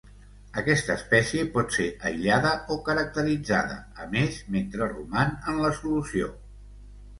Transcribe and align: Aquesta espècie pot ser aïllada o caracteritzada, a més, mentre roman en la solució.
Aquesta 0.59 0.93
espècie 0.99 1.43
pot 1.57 1.75
ser 1.77 1.85
aïllada 2.11 2.55
o 2.77 2.79
caracteritzada, 2.89 3.79
a 4.07 4.09
més, 4.17 4.41
mentre 4.59 4.91
roman 4.97 5.39
en 5.55 5.63
la 5.69 5.75
solució. 5.85 6.35